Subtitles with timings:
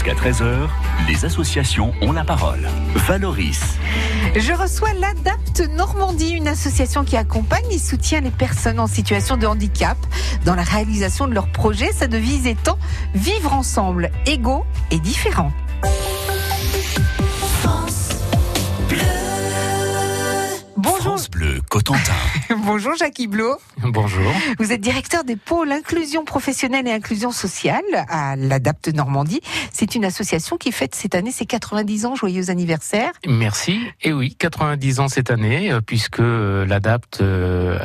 [0.00, 0.66] Jusqu'à 13h,
[1.08, 2.66] les associations ont la parole.
[2.94, 3.60] Valoris.
[4.34, 9.46] Je reçois l'ADAPT Normandie, une association qui accompagne et soutient les personnes en situation de
[9.46, 9.98] handicap
[10.46, 11.92] dans la réalisation de leurs projets.
[11.92, 12.78] Sa devise étant
[13.14, 15.52] vivre ensemble, égaux et différents.
[21.68, 22.12] Cotentin.
[22.64, 23.56] Bonjour Jacques Blot.
[23.82, 24.32] Bonjour.
[24.58, 29.40] Vous êtes directeur des pôles inclusion professionnelle et inclusion sociale à l'ADAPT Normandie.
[29.72, 32.14] C'est une association qui fête cette année ses 90 ans.
[32.14, 33.12] Joyeux anniversaire.
[33.26, 33.80] Merci.
[34.02, 37.78] Et oui, 90 ans cette année, euh, puisque euh, l'ADAPT euh,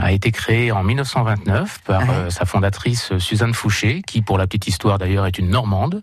[0.00, 2.30] a, été créée en 1929 par Ouais.
[2.30, 6.02] sa fondatrice Suzanne Fouché, qui, pour la petite histoire d'ailleurs, est une Normande,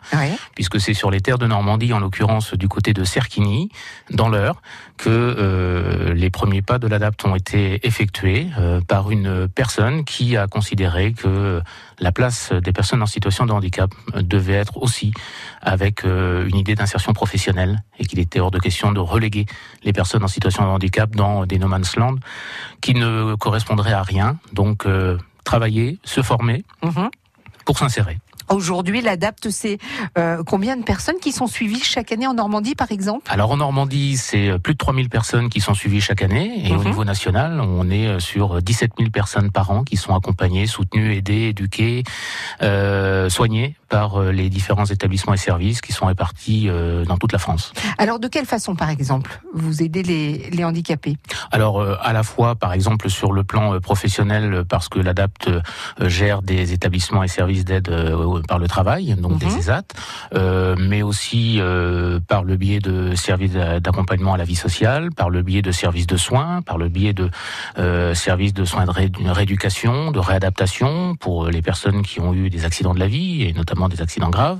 [0.55, 3.69] puisque c'est sur les terres de Normandie, en l'occurrence du côté de Cerquigny,
[4.09, 4.61] dans l'Eure,
[4.97, 6.87] que euh, les premiers pas de
[7.25, 11.61] ont été effectués euh, par une personne qui a considéré que
[11.99, 15.13] la place des personnes en situation de handicap euh, devait être aussi
[15.61, 19.45] avec euh, une idée d'insertion professionnelle et qu'il était hors de question de reléguer
[19.83, 22.15] les personnes en situation de handicap dans des no man's land
[22.81, 24.39] qui ne correspondraient à rien.
[24.53, 24.87] Donc
[25.43, 27.09] travailler, se former Mhm.
[27.65, 28.17] pour s'insérer.
[28.49, 29.77] Aujourd'hui, l'ADAPT, c'est
[30.17, 33.25] euh, combien de personnes qui sont suivies chaque année en Normandie, par exemple?
[33.29, 36.67] Alors en Normandie, c'est euh, plus de 3000 personnes qui sont suivies chaque année.
[36.69, 36.85] Et au Mhm.
[36.87, 41.15] niveau national, on est euh, sur 17 000 personnes par an qui sont accompagnées, soutenues,
[41.15, 42.03] aidées, éduquées,
[42.61, 47.33] euh, soignées par euh, les différents établissements et services qui sont répartis euh, dans toute
[47.33, 47.73] la France.
[47.97, 51.17] Alors, de quelle façon, par exemple, vous aidez les, les handicapés?
[51.51, 54.99] Alors euh, à la fois, par exemple, sur le plan euh, professionnel, euh, parce que
[54.99, 55.61] l'ADAPT euh,
[56.07, 59.37] gère des établissements et services d'aide euh, par le travail, donc Mhm.
[59.39, 59.83] des ESAT,
[60.33, 65.09] euh, mais aussi euh, par le biais de services d'a- d'accompagnement à la vie sociale,
[65.11, 67.29] par le biais de services de soins, par le biais de
[67.77, 68.91] euh, services de soins de
[69.31, 73.53] rééducation, de réadaptation pour les personnes qui ont eu des accidents de la vie, et
[73.53, 74.59] notamment des accidents graves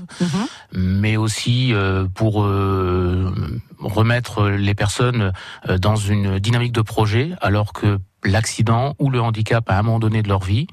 [0.72, 3.32] mais aussi euh, pour euh,
[3.80, 5.32] remettre les personnes
[5.68, 9.98] euh, dans une dynamique de projet, alors que l'accident ou le handicap à un moment
[9.98, 10.66] donné de leur vie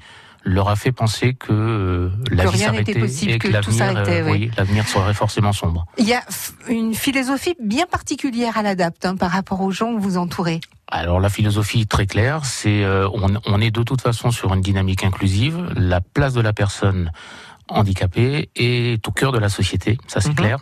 [0.46, 4.50] leur a fait penser que euh, la Que vie s'arrêtait et que l'avenir, oui.
[4.58, 5.86] oui, serait forcément sombre.
[5.98, 6.24] Il y a
[6.70, 10.62] une philosophie bien particulière à l'ADAPT hein, par rapport aux gens que vous entourez.
[10.92, 14.62] Alors la philosophie très claire, c'est euh, on, on est de toute façon sur une
[14.62, 15.72] dynamique inclusive.
[15.76, 17.12] La place de la personne
[17.70, 20.36] handicapée est au cœur de la société, ça c'est Mhm.
[20.36, 20.60] clair.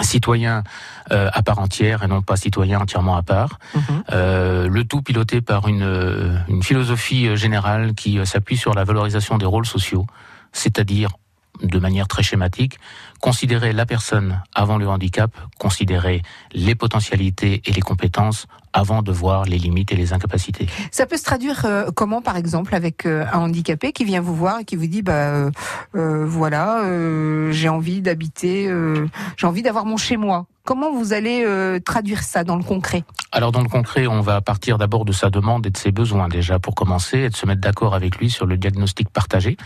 [0.00, 0.62] Citoyen
[1.10, 3.58] euh, à part entière et non pas citoyen entièrement à part.
[4.10, 9.36] Euh, le tout piloté par une, euh, une philosophie générale qui s'appuie sur la valorisation
[9.36, 10.06] des rôles sociaux,
[10.52, 11.10] c'est-à-dire
[11.62, 12.78] de manière très schématique,
[13.20, 16.22] considérer la personne avant le handicap, considérer
[16.54, 20.66] les potentialités et les compétences avant de voir les limites et les incapacités.
[20.90, 24.34] Ça peut se traduire euh, comment, par exemple, avec euh, un handicapé qui vient vous
[24.34, 25.50] voir et qui vous dit, bah euh,
[25.94, 29.06] euh, voilà, euh, j'ai envie d'habiter, euh,
[29.36, 30.46] j'ai envie d'avoir mon chez moi.
[30.64, 33.02] Comment vous allez euh, traduire ça dans le concret?
[33.32, 36.28] Alors dans le concret, on va partir d'abord de sa demande et de ses besoins
[36.28, 39.56] déjà pour commencer et de se mettre d'accord avec lui sur le diagnostic partagé.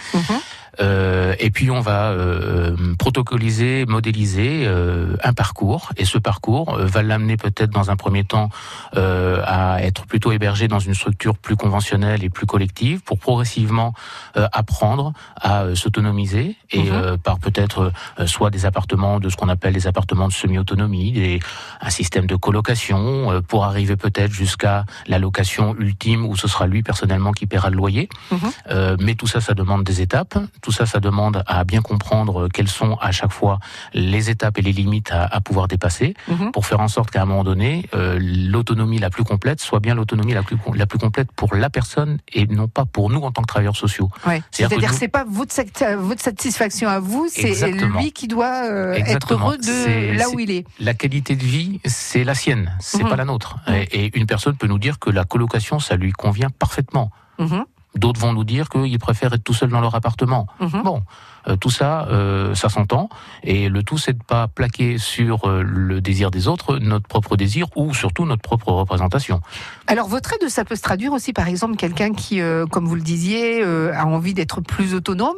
[0.78, 5.90] Euh, et puis on va euh, protocoliser, modéliser euh, un parcours.
[5.96, 8.50] Et ce parcours va l'amener peut-être dans un premier temps
[8.94, 13.92] à être plutôt hébergé dans une structure plus conventionnelle et plus collective pour progressivement
[14.34, 17.18] apprendre à s'autonomiser et Mhm.
[17.18, 17.92] par peut-être
[18.26, 21.40] soit des appartements de ce qu'on appelle des appartements de semi-autonomie, des,
[21.80, 26.66] un système de colocation euh, pour arriver peut-être jusqu'à la location ultime où ce sera
[26.66, 28.08] lui personnellement qui paiera le loyer.
[28.30, 28.38] Mhm.
[28.70, 30.38] Euh, mais tout ça, ça demande des étapes.
[30.62, 33.58] Tout ça, ça demande à bien comprendre quelles sont à chaque fois
[33.94, 36.52] les étapes et les limites à, à pouvoir dépasser Mhm.
[36.52, 39.94] pour faire en sorte qu'à un moment donné, euh, l'autonomie la plus complète soit bien
[39.94, 43.30] l'autonomie la plus, la plus complète pour la personne et non pas pour nous en
[43.30, 44.10] tant que travailleurs sociaux.
[44.26, 44.42] Ouais.
[44.50, 45.54] C'est-à-dire que c'est pas votre,
[45.96, 50.50] votre satisfaction à vous, c'est lui qui doit euh, être heureux de là où il
[50.50, 50.64] est.
[50.78, 53.08] La qualité de vie, c'est la sienne, c'est Mhm.
[53.08, 53.56] pas la nôtre.
[53.66, 53.74] Mhm.
[53.74, 57.10] Et, et une personne peut nous dire que la colocation, ça lui convient parfaitement.
[57.38, 57.64] Mhm.
[57.94, 60.46] D'autres vont nous dire qu'ils préfèrent être tout seuls dans leur appartement.
[60.60, 60.82] Mhm.
[60.84, 61.02] Bon,
[61.48, 63.08] euh, tout ça, euh, ça s'entend.
[63.42, 67.36] Et le tout, c'est de pas plaquer sur euh, le désir des autres notre propre
[67.38, 69.40] désir ou surtout notre propre représentation.
[69.86, 72.38] Alors votre aide, ça peut se traduire aussi, par exemple, quelqu'un qui,
[72.70, 75.36] comme vous le disiez, a envie d'être plus autonome.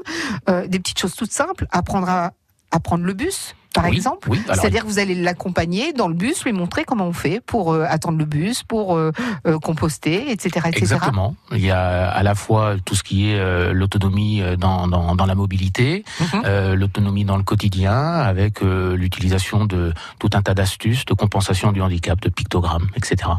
[0.49, 2.33] Des petites choses toutes simples, apprendre à,
[2.73, 4.29] à prendre le bus, par Oui, exemple.
[4.31, 7.73] oui, C'est-à-dire que vous allez l'accompagner dans le bus, lui montrer comment on fait pour
[7.73, 9.13] euh, attendre le bus, pour euh,
[9.47, 10.77] euh, composter, etc., etc.
[10.79, 11.37] Exactement.
[11.53, 15.27] Il y a à la fois tout ce qui est euh, l'autonomie dans, dans, dans
[15.27, 16.43] la mobilité, Mhm.
[16.45, 21.73] euh, l'autonomie dans le quotidien, avec euh, l'utilisation de tout un tas d'astuces de compensation
[21.73, 23.31] du handicap, de pictogrammes, etc.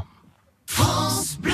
[0.67, 1.53] France Bleu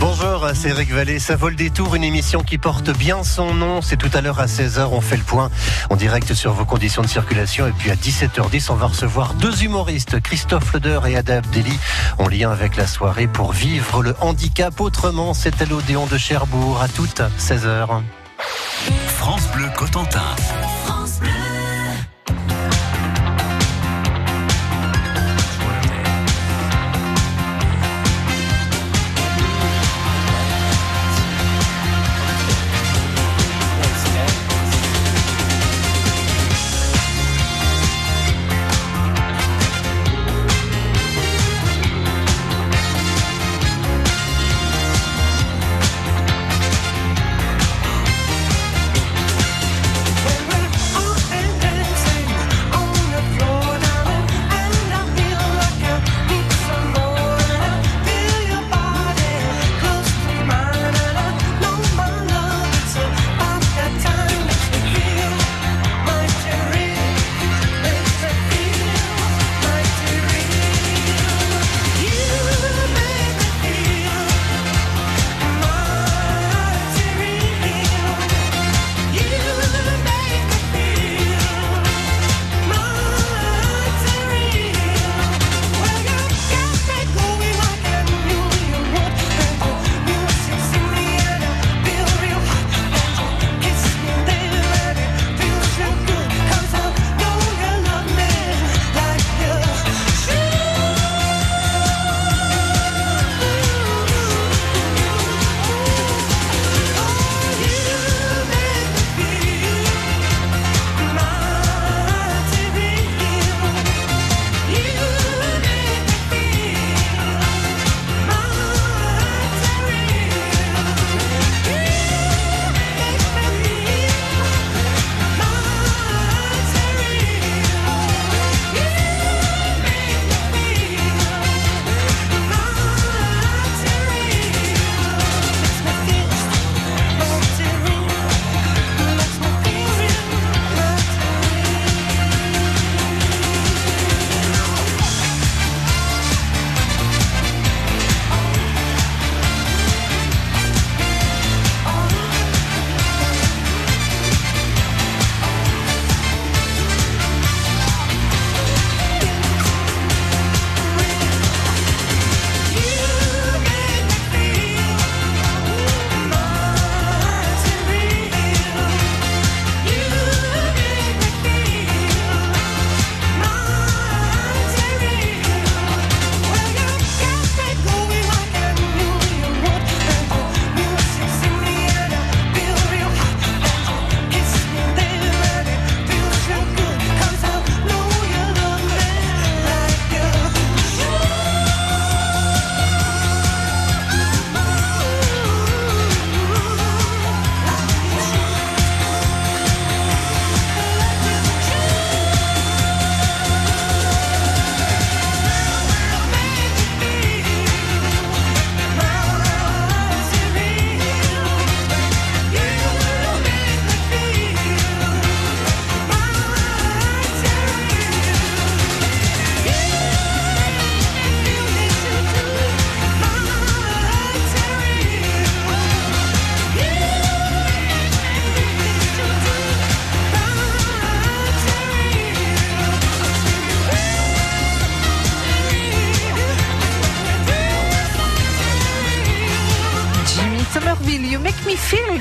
[0.00, 1.18] Bonjour, c'est Eric Vallée.
[1.18, 3.82] Ça vole des tours, une émission qui porte bien son nom.
[3.82, 5.50] C'est tout à l'heure à 16h, on fait le point
[5.90, 7.66] en direct sur vos conditions de circulation.
[7.66, 11.78] Et puis à 17h10, on va recevoir deux humoristes, Christophe Leder et Adab Deli,
[12.16, 15.34] en lien avec la soirée pour vivre le handicap autrement.
[15.34, 18.00] C'est à l'Odéon de Cherbourg, à toutes 16h.
[19.06, 20.34] France Bleu Cotentin.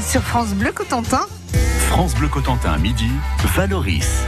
[0.09, 1.21] Sur France Bleu Cotentin.
[1.89, 3.11] France Bleu Cotentin, midi,
[3.55, 4.23] Valoris.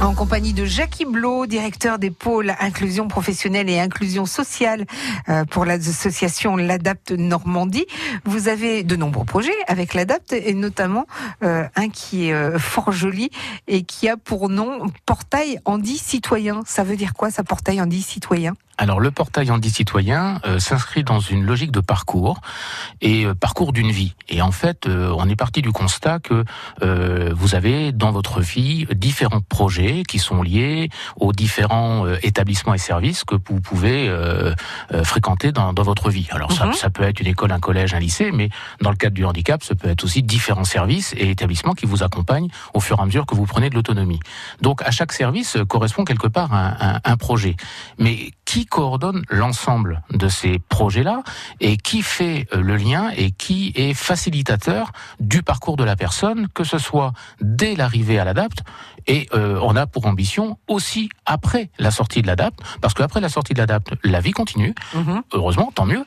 [0.00, 4.86] En compagnie de Jackie Blot, directeur des pôles inclusion professionnelle et inclusion sociale
[5.28, 7.86] euh, pour l'association l'Adapt Normandie.
[8.24, 11.06] Vous avez de nombreux projets avec l'Adapt et notamment
[11.42, 13.30] euh, un qui est euh, fort joli
[13.66, 16.62] et qui a pour nom Portail Andy Citoyen.
[16.64, 18.54] Ça veut dire quoi ça Portail Andy Citoyen?
[18.80, 22.40] Alors le portail Andy Citoyen euh, s'inscrit dans une logique de parcours
[23.00, 24.14] et parcours d'une vie.
[24.28, 26.44] Et en fait, on est parti du constat que
[27.32, 33.24] vous avez dans votre vie différents projets qui sont liés aux différents établissements et services
[33.24, 34.10] que vous pouvez
[35.04, 36.28] fréquenter dans, dans, votre vie.
[36.30, 36.72] Alors ça, mhm.
[36.72, 39.62] ça peut être une école, un collège, un lycée, mais dans le cadre du handicap,
[39.62, 43.06] ça peut être aussi différents services et établissements qui vous accompagnent au fur et à
[43.06, 44.20] mesure que vous prenez de l'autonomie.
[44.60, 47.56] Donc à chaque service correspond quelque part un, un, un projet.
[47.98, 51.22] Mais qui coordonne l'ensemble de ces projets-là
[51.60, 56.48] et qui fait euh, le lien et qui est facilitateur du parcours de la personne,
[56.54, 57.12] que ce soit
[57.42, 58.62] dès l'arrivée à l'ADAPT
[59.06, 63.28] et euh, on a pour ambition aussi après la sortie de l'ADAPT, parce qu'après la
[63.28, 65.20] sortie de l'ADAPT, la vie continue, mhm.
[65.34, 66.06] heureusement, tant mieux,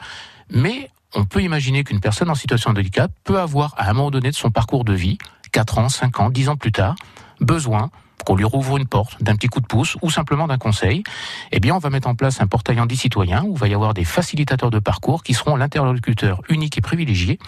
[0.49, 4.09] mais on peut imaginer qu'une personne en situation de handicap peut avoir à un moment
[4.09, 5.19] donné de son parcours de vie,
[5.51, 6.95] 4 ans, 5 ans, 10 ans plus tard,
[7.39, 7.91] besoin
[8.23, 11.03] qu'on lui rouvre une porte, d'un petit coup de pouce ou simplement d'un conseil,
[11.51, 13.73] eh bien, on va mettre en place un portail Andy citoyen où il va y
[13.73, 17.39] avoir des facilitateurs de parcours qui seront l'interlocuteur unique et privilégié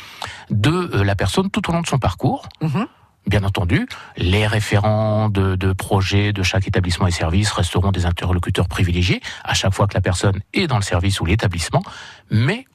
[0.50, 2.48] de euh, la personne tout au long de son parcours.
[2.62, 2.88] Mhm.
[3.26, 3.88] Bien entendu,
[4.18, 9.54] les référents de, de, projets de chaque établissement et service resteront des interlocuteurs privilégiés à
[9.54, 11.84] chaque fois que la personne est dans le service ou l'établissement,
[12.30, 12.66] mais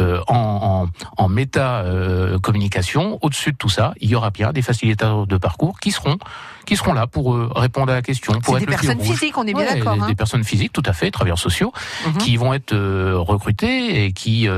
[0.00, 4.52] euh, en, en, en, méta euh, communication, au-dessus de tout ça, il y aura bien
[4.52, 6.18] des facilitateurs de parcours qui seront
[6.66, 8.32] qui seront là pour euh, répondre à la question.
[8.40, 9.96] Pour être des personnes physiques, on est bien d'accord.
[9.96, 10.14] Des, hein.
[10.14, 11.72] personnes physiques, tout à fait, travailleurs sociaux,
[12.06, 12.18] mhm.
[12.18, 14.48] qui vont être recrutés et qui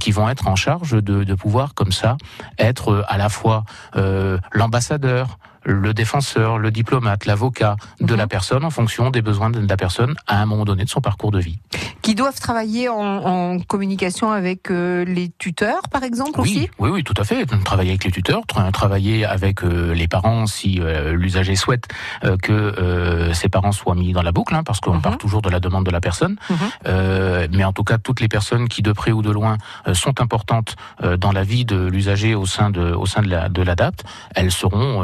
[0.00, 2.16] qui vont être en charge de, de pouvoir comme ça
[2.58, 3.64] être à la fois
[4.52, 8.28] l'ambassadeur, le défenseur, le diplomate, l'avocat de la mhm.
[8.28, 11.32] personne en fonction des besoins de la personne à un moment donné de son parcours
[11.32, 11.58] de vie.
[12.02, 17.04] Qui doivent travailler en, communication avec euh, les tuteurs, par exemple, oui, aussi Oui, oui,
[17.04, 17.46] tout à fait.
[17.64, 18.42] Travailler avec les tuteurs,
[18.72, 21.88] travailler avec euh, les parents si euh, l'usager souhaite
[22.42, 25.02] que ses parents soient mis dans la boucle, hein, parce qu'on mhm.
[25.02, 26.36] part toujours de la demande de la personne.
[26.48, 27.48] Mhm.
[27.52, 29.58] mais en tout cas, toutes les personnes qui, de près ou de loin,
[29.92, 30.76] sont importantes
[31.18, 34.04] dans la vie de l'usager au sein de, au sein de la, de l'ADAPT,
[34.34, 35.02] elles seront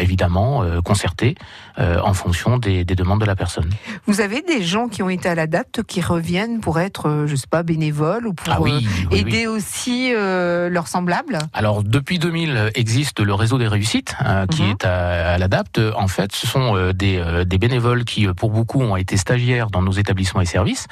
[0.00, 1.34] évidemment euh, concerté
[1.78, 3.70] euh, en fonction des, demandes de la personne.
[4.06, 7.36] Vous avez des gens qui ont été à l'ADAPT qui reviennent pour être, euh, je
[7.36, 11.38] sais pas, bénévoles ou pour ah aider aussi leurs semblables?
[11.52, 14.14] Alors depuis 2000 existe le réseau des réussites
[14.50, 14.70] qui mhm.
[14.70, 15.80] est à, à l'ADAPT.
[15.96, 19.92] En fait, ce sont des, des, bénévoles qui, pour beaucoup, ont été stagiaires dans nos
[19.92, 20.86] établissements et services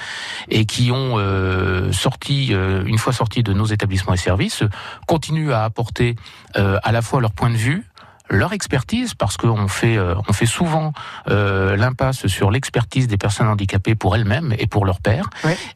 [0.49, 1.17] et qui ont
[1.93, 4.63] sorti, une fois sortis de nos établissements et services,
[5.07, 6.17] continuent à apporter
[6.55, 7.85] à la fois leur point de vue,
[8.29, 10.93] leur expertise, parce qu'on fait, euh, on fait souvent
[11.29, 15.31] euh, l'impasse sur l'expertise des personnes handicapées pour elles-mêmes et pour leur père.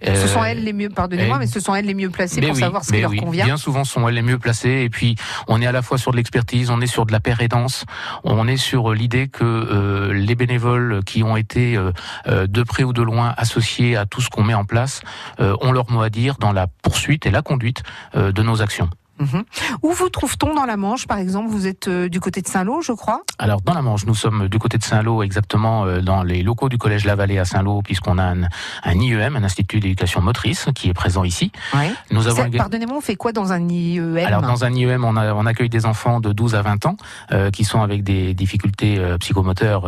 [0.04, 2.84] ce sont elles les mieux, pardonnez-moi, mais ce sont elles les mieux placées pour savoir
[2.84, 3.44] ce qui leur convient.
[3.44, 4.82] Bien souvent, sont elles les mieux placées.
[4.84, 5.16] Et puis,
[5.48, 7.84] on est à la fois sur de l'expertise, on est sur de la pérédance,
[8.24, 11.78] on est sur l'idée que euh, les bénévoles qui ont été
[12.26, 15.02] de près ou de loin associés à tout ce qu'on met en place
[15.38, 17.82] ont leur mot à dire dans la poursuite et la conduite
[18.14, 18.90] de nos actions.
[19.20, 19.44] Mhm.
[19.82, 21.48] Où vous trouve-t-on dans la Manche, par exemple?
[21.50, 23.22] Vous êtes euh, du côté de Saint-Lô, je crois.
[23.38, 26.68] Alors, dans la Manche, nous sommes du côté de Saint-Lô, exactement euh, dans les locaux
[26.68, 28.48] du Collège La Vallée à Saint-Lô, puisqu'on a un,
[28.84, 31.52] IEM, un Institut d'éducation motrice, qui est présent ici.
[32.10, 32.50] Nous avons...
[32.50, 35.68] Pardonnez-moi, on fait quoi dans un IEM Alors, dans un IEM, on, a, on accueille
[35.68, 36.96] des enfants de 12 à 20 ans
[37.32, 39.86] euh, qui sont avec des difficultés psychomoteurs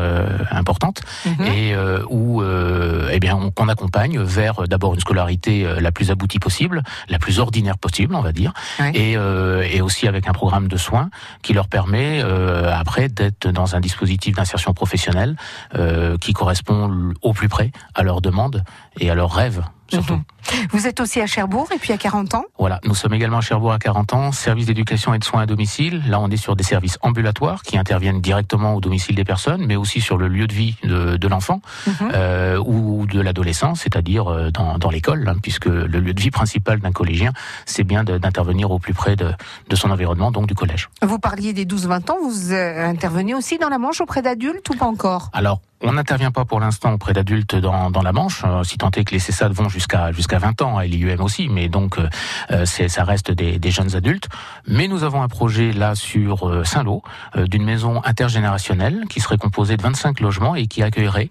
[0.51, 1.01] importantes.
[1.25, 1.47] Mhm.
[1.47, 1.77] et
[2.11, 7.19] où eh bien, on, on accompagne vers d'abord une scolarité la plus aboutie possible, la
[7.19, 8.53] plus ordinaire possible, on va dire,
[8.95, 11.11] et euh, et aussi avec un programme de soins
[11.43, 15.37] qui leur permet euh, après d'être dans un dispositif d'insertion professionnelle
[15.77, 18.65] euh, qui correspond au plus près à leurs demandes
[18.99, 19.63] et à leurs rêves
[19.93, 20.15] surtout.
[20.15, 20.25] Mhm.
[20.71, 23.41] Vous êtes aussi à Cherbourg et puis à 40 ans Voilà, nous sommes également à
[23.41, 26.03] Cherbourg à 40 ans, service d'éducation et de soins à domicile.
[26.09, 29.77] Là, on est sur des services ambulatoires qui interviennent directement au domicile des personnes, mais
[29.77, 31.95] aussi sur le lieu de vie de, de l'enfant mhm.
[32.15, 36.31] euh, ou de l'adolescent, c'est-à-dire euh, dans, dans l'école, hein, puisque le lieu de vie
[36.31, 37.33] principal d'un collégien,
[37.67, 39.33] c'est bien d'intervenir au plus près de,
[39.69, 40.89] de, son environnement, donc du collège.
[41.03, 44.77] Vous parliez des 12-20 ans, vous euh, intervenez aussi dans la Manche auprès d'adultes ou
[44.77, 45.31] pas encore?
[45.33, 48.91] Alors, on n'intervient pas pour l'instant auprès d'adultes dans, dans, la Manche, euh, si tant
[48.91, 52.09] est que les CESAD vont jusqu'à jusqu'à 20 ans, et l'IUM aussi, mais donc euh,
[52.51, 54.29] euh, ça reste des, des, jeunes adultes.
[54.67, 57.03] Mais nous avons un projet là sur Saint-Lô,
[57.37, 61.29] d'une maison intergénérationnelle qui serait composée de 25 logements et qui accueillerait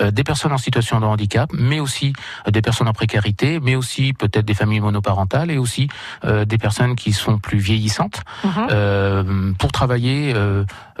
[0.00, 2.12] des personnes en situation de handicap, mais aussi
[2.48, 5.88] des personnes en précarité, mais aussi peut-être des familles monoparentales et aussi
[6.24, 9.54] des personnes qui sont plus vieillissantes, mhm.
[9.58, 10.34] pour travailler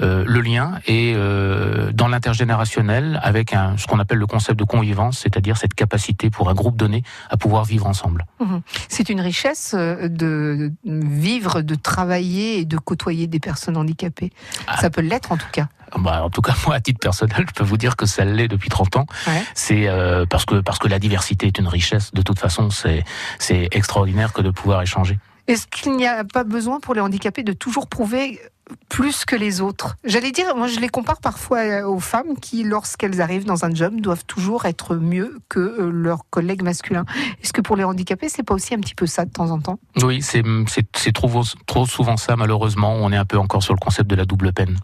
[0.02, 5.18] euh, le lien euh, dans l'intergénérationnel avec un, ce qu'on appelle le concept de convivence,
[5.18, 8.24] c'est-à-dire cette capacité pour un groupe donné à pouvoir vivre ensemble.
[8.40, 8.62] Mhm.
[8.88, 14.32] C'est une richesse euh, de vivre, de travailler et de côtoyer des personnes handicapées.
[14.66, 14.80] Ah.
[14.80, 15.68] Ça peut l'être en tout cas.
[15.98, 18.48] Bah, en tout cas, moi, à titre personnel, je peux vous dire que ça l'est
[18.48, 19.06] depuis 30 ans.
[19.26, 19.42] Ouais.
[19.54, 22.12] C'est euh, parce que parce que la diversité est une richesse.
[22.12, 23.04] De toute façon, c'est
[23.38, 25.18] c'est extraordinaire que de pouvoir échanger.
[25.48, 28.40] Est-ce qu'il n'y a pas besoin pour les handicapés de toujours prouver
[28.88, 29.96] plus que les autres?
[30.04, 34.00] J'allais dire, moi je les compare parfois aux femmes qui, lorsqu'elles arrivent dans un job,
[34.00, 37.04] doivent toujours être mieux que euh, leurs collègues masculins.
[37.42, 39.58] Est-ce que pour les handicapés, c'est pas aussi un petit peu ça de temps en
[39.58, 39.80] temps?
[40.02, 40.42] Oui, c'est
[41.12, 42.36] trop trop souvent ça.
[42.36, 44.78] Malheureusement, on est un peu encore sur le concept de la double peine.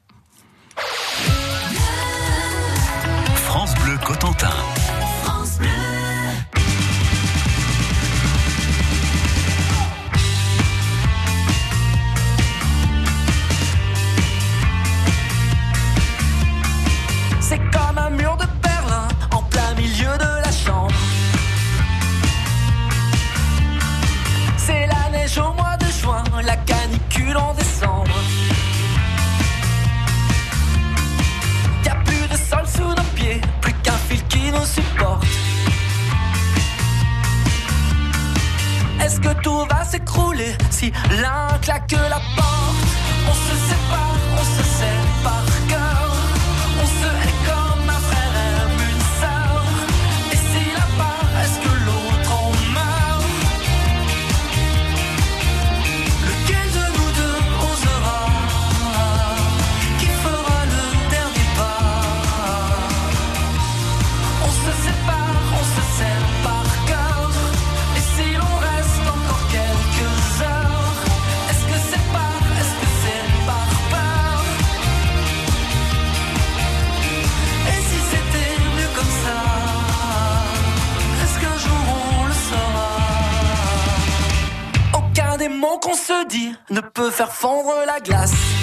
[86.93, 88.58] Peut faire fondre la glace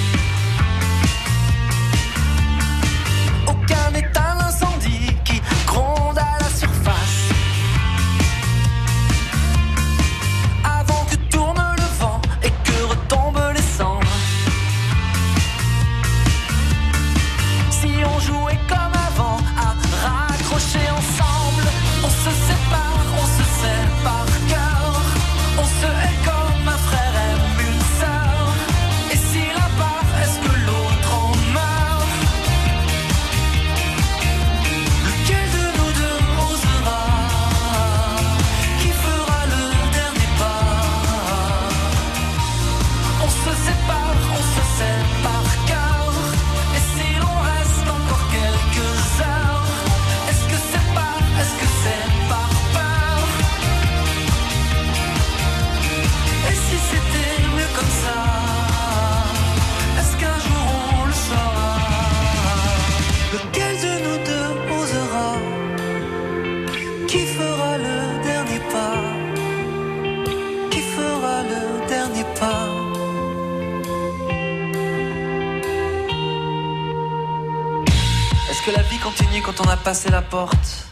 [80.04, 80.88] la porte.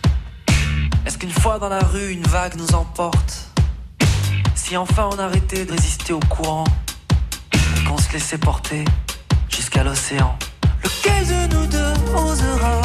[1.06, 3.50] Est-ce qu'une fois dans la rue, une vague nous emporte?
[4.56, 6.64] Si enfin on arrêtait de résister au courant
[7.54, 8.86] et qu'on se laissait porter
[9.50, 10.38] jusqu'à l'océan.
[10.84, 12.82] Lequel de nous deux osera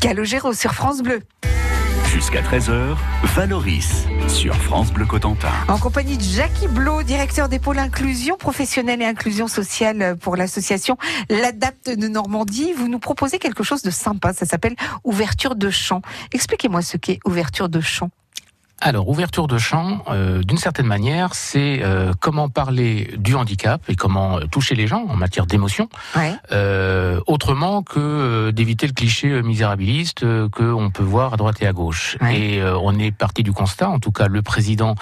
[0.00, 1.22] Calogero sur France Bleu.
[2.12, 2.96] Jusqu'à 13h,
[3.34, 5.52] Valoris sur France Bleu Cotentin.
[5.68, 10.96] En compagnie de Jackie Blo, directeur des pôles inclusion professionnelle et inclusion sociale pour l'association
[11.28, 14.32] L'Adapte de Normandie, vous nous proposez quelque chose de sympa.
[14.32, 16.02] Ça s'appelle ouverture de champ.
[16.32, 18.10] Expliquez-moi ce qu'est ouverture de champ.
[18.82, 23.96] Alors, ouverture de champ, euh, d'une certaine manière, c'est euh, comment parler du handicap et
[23.96, 26.34] comment euh, toucher les gens en matière d'émotion, Ouais.
[26.52, 31.72] euh, autrement que d'éviter le cliché misérabiliste que on peut voir à droite et à
[31.72, 32.18] gauche.
[32.20, 32.38] Ouais.
[32.38, 34.94] Et euh, on est parti du constat, en tout cas le président,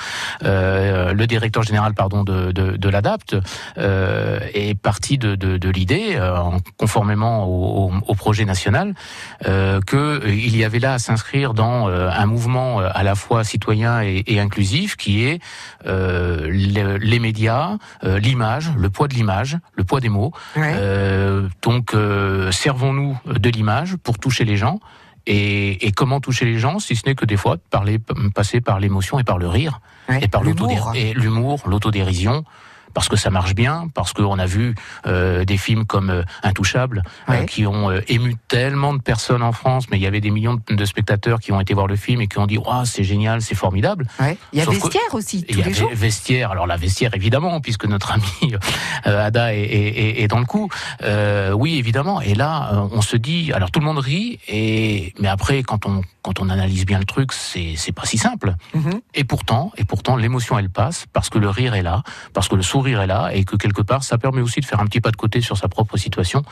[0.44, 3.37] euh, le directeur général, pardon, de, de, de l'ADAPT
[3.78, 8.94] euh, est parti de, de, de l'idée, euh, en- conformément au, au, au projet national,
[9.48, 13.42] euh, que euh, il y avait là à s'inscrire dans un mouvement à la fois
[13.42, 15.40] citoyen et, et inclusif qui est
[15.87, 20.33] euh, le- les médias, euh, l'image, le poids de l'image, le poids des mots.
[20.57, 20.72] Ouais.
[20.77, 21.94] Euh, donc
[22.50, 24.81] servons-nous de l'image pour toucher les gens.
[25.27, 27.98] Et, et comment toucher les gens, si ce n'est que des fois parler,
[28.35, 30.18] passer par l'émotion et par le rire Ouais.
[30.22, 32.44] et par l'humour, l'autodérision,
[32.94, 34.74] parce que ça marche bien, parce qu'on a vu
[35.07, 37.46] euh, des films comme euh, Intouchable euh, Ouais.
[37.46, 40.85] qui ont ému tellement de personnes en France, mais il y avait des millions de,
[40.85, 43.54] spectateurs qui ont été voir le film et qui ont dit "Waouh, c'est génial, c'est
[43.54, 44.37] formidable." Ouais.
[44.52, 45.90] Il y a Sauf que- Vestiaire aussi, Et tous il y les avait jours.
[45.94, 46.50] vestiaire.
[46.52, 48.54] Alors la vestiaire, évidemment, puisque notre ami
[49.04, 50.68] Ada est, est- est- est dans le coup.
[51.54, 52.20] Oui, évidemment.
[52.20, 56.02] Et là, on se dit, alors tout le monde rit, et mais après, quand on
[56.22, 58.54] quand on analyse bien le truc, c'est pas si simple.
[58.74, 59.00] Mhm.
[59.14, 62.02] Et pourtant, et pourtant, l'émotion elle passe parce que le rire est là,
[62.33, 64.80] parce que le sourire est là, et que quelque part, ça permet aussi de faire
[64.80, 66.42] un petit pas de côté sur sa propre situation.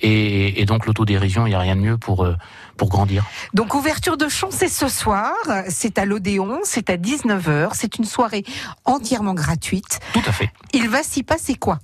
[0.00, 2.36] Et, et donc l'autodérision, il y a rien de mieux pour euh,
[2.76, 3.24] pour grandir.
[3.54, 5.34] Donc ouverture de champ, c'est ce soir,
[5.68, 8.44] c'est à l'Odéon, c'est à 19h, c'est une soirée
[8.84, 10.00] entièrement gratuite.
[10.12, 10.50] Tout à fait.
[10.72, 11.78] Il va s'y passer quoi?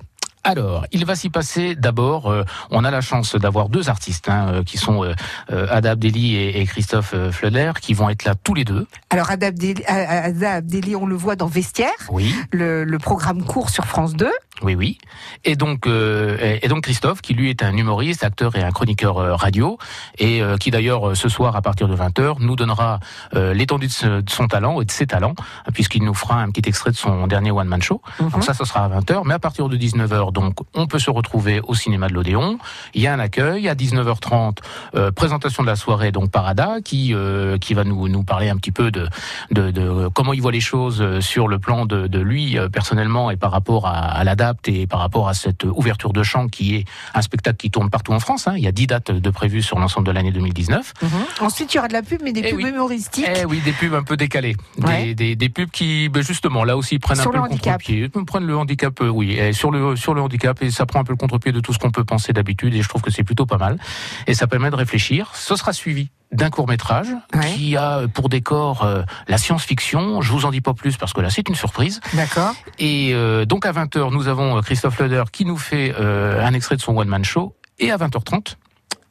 [0.46, 4.46] Alors, il va s'y passer d'abord, euh, on a la chance d'avoir deux artistes hein,
[4.48, 5.12] euh, qui sont euh,
[5.50, 8.86] euh, Ada Abdelli et, et Christophe Fleuler qui vont être là tous les deux.
[9.10, 14.14] Alors Ada Abdeli, on le voit dans Vestiaire, Oui, le, le programme court sur France
[14.14, 14.30] 2.
[14.62, 14.98] oui, oui.
[15.44, 18.70] Et donc, euh, et et donc Christophe qui lui est un humoriste, acteur et un
[18.70, 19.78] chroniqueur radio
[20.18, 22.98] et qui d'ailleurs ce soir à partir de 20h nous donnera
[23.32, 25.34] l'étendue de, son talent et de ses talents
[25.74, 28.00] puisqu'il nous fera un petit extrait de son dernier one man show.
[28.20, 28.30] Mhm.
[28.30, 31.10] Donc ça, ce sera à 20h, mais à partir de 19h, donc on peut se
[31.10, 32.58] retrouver au cinéma de l'Odéon.
[32.92, 34.58] Il y a un accueil à 19h30,
[34.94, 38.50] euh, présentation de la soirée donc par Ada qui euh, qui va nous nous parler
[38.50, 39.08] un petit peu de
[39.50, 43.30] de, de comment il voit les choses euh, sur le plan de, de lui personnellement
[43.30, 46.74] et par rapport à, à l'Adapt et par rapport à cette ouverture de champ qui
[46.76, 48.46] est un spectacle qui tourne partout en France.
[48.46, 48.54] Hein.
[48.58, 50.92] Il y a 10 dates de prévues sur l'ensemble de l'année 2019.
[51.40, 52.68] Ensuite, il y aura de la pub, mais des Eh pubs oui.
[52.68, 53.26] humoristiques.
[53.34, 54.56] Eh oui, des pubs un peu décalées.
[54.84, 55.06] Ouais.
[55.06, 57.50] Des, des, des pubs qui, ben justement, là aussi, prennent Sur un peu le le
[57.50, 57.80] handicap.
[58.26, 61.12] Prennent le handicap, oui, et sur le, sur le handicap, et ça prend un peu
[61.12, 63.46] le contre-pied de tout ce qu'on peut penser d'habitude, et je trouve que c'est plutôt
[63.46, 63.78] pas mal.
[64.26, 65.30] Et ça permet de réfléchir.
[65.34, 67.52] Ce sera suivi d'un court métrage Ouais.
[67.54, 70.20] qui a pour décor euh, la science-fiction.
[70.22, 72.00] Je vous en dis pas plus parce que là c'est une surprise.
[72.14, 72.52] D'accord.
[72.80, 76.52] Et euh, donc à 20h, nous avons euh, Christophe Leder qui nous fait euh, un
[76.52, 77.54] extrait de son one-man show.
[77.78, 78.56] Et à 20h30,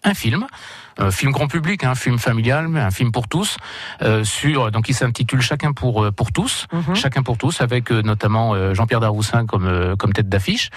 [0.04, 0.46] un film,
[0.98, 3.58] un film grand public, un film familial, mais un film pour tous,
[4.02, 6.96] euh, sur donc il s'intitule Chacun pour euh, pour tous, Mhm.
[6.96, 10.70] Chacun pour tous, avec euh, notamment euh, Jean-Pierre Daroussin comme euh, comme tête d'affiche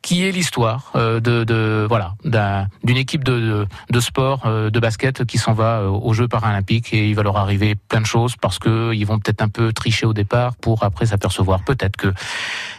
[0.00, 4.70] qui est l'histoire euh, de, de voilà d'un- d'une équipe de, de, de sport euh,
[4.70, 8.00] de basket qui s'en va euh, aux Jeux paralympiques et il va leur arriver plein
[8.00, 11.64] de choses parce que ils vont peut-être un peu tricher au départ pour après s'apercevoir
[11.64, 12.12] peut-être que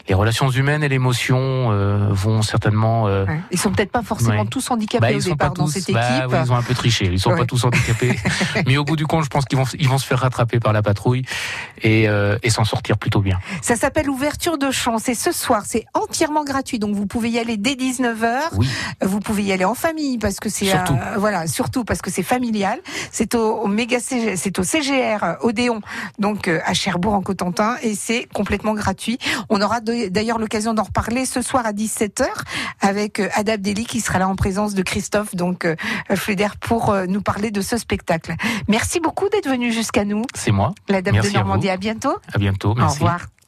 [0.10, 1.38] les relations humaines et l'émotion
[1.72, 3.40] euh, vont certainement euh, Ouais.
[3.52, 4.48] Ils sont peut-être pas forcément Ouais.
[4.50, 6.36] tous handicapés bah, au ils sont départ pas dans cette bah, équipe.
[6.46, 8.18] ils ont un peu triché, ils sont pas tous handicapés,
[8.66, 10.74] mais au bout du compte, je pense qu'ils vont ils vont se faire rattraper par
[10.74, 11.24] la patrouille
[11.84, 13.38] et, euh, et s'en sortir plutôt bien.
[13.62, 14.98] Ça s'appelle Ouverture de champ.
[14.98, 15.64] C'est ce soir.
[15.66, 16.80] C'est entièrement gratuit.
[16.80, 18.40] Donc vous pouvez y aller dès 19h.
[18.58, 18.68] Oui.
[19.02, 20.78] Vous pouvez y aller en famille parce que c'est euh,
[21.18, 22.80] voilà surtout parce que c'est familial.
[23.12, 25.82] C'est au, au méga CG c'est au CGR Odéon
[26.18, 29.20] donc à Cherbourg en Cotentin et c'est complètement gratuit.
[29.50, 32.24] On aura de- d'ailleurs l'occasion d'en reparler ce soir à 17h
[32.82, 35.76] avec euh, Ada Abdelli qui sera là en présence de Christophe donc euh,
[36.16, 38.36] Fleder pour euh, nous parler de ce spectacle.
[38.68, 40.24] Merci beaucoup d'être venu jusqu'à nous.
[40.36, 40.74] C'est moi.
[40.88, 41.68] La Dame de Merci à Normandie.
[41.68, 41.74] vous.
[41.74, 42.16] À bientôt.
[42.34, 42.72] À bientôt.
[42.72, 43.00] Au Merci.
[43.00, 43.39] revoir.